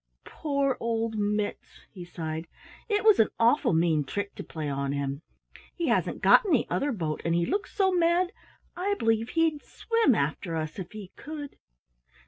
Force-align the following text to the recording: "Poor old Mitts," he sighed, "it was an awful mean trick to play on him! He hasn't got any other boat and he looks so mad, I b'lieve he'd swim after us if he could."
"Poor 0.25 0.77
old 0.79 1.13
Mitts," 1.15 1.85
he 1.91 2.03
sighed, 2.03 2.47
"it 2.89 3.03
was 3.05 3.19
an 3.19 3.29
awful 3.39 3.71
mean 3.71 4.03
trick 4.03 4.33
to 4.33 4.43
play 4.43 4.67
on 4.67 4.93
him! 4.93 5.21
He 5.75 5.89
hasn't 5.89 6.23
got 6.23 6.43
any 6.43 6.67
other 6.71 6.91
boat 6.91 7.21
and 7.23 7.35
he 7.35 7.45
looks 7.45 7.75
so 7.75 7.91
mad, 7.93 8.31
I 8.75 8.95
b'lieve 8.97 9.29
he'd 9.35 9.61
swim 9.63 10.15
after 10.15 10.55
us 10.55 10.79
if 10.79 10.93
he 10.93 11.11
could." 11.15 11.55